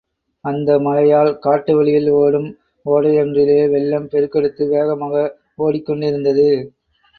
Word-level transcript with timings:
அந்த 0.45 0.79
மழையால் 0.79 1.29
காட்டு 1.39 1.75
வழியில் 1.75 2.09
ஒடும் 2.13 2.47
ஓடையொன்றிலே 2.85 3.59
வெள்ளம் 3.69 4.09
பெருக்கெடுத்து 4.09 4.69
வேகமாக 4.69 5.23
ஒடிக் 5.57 5.85
கொண்டிருந்தது. 5.85 6.49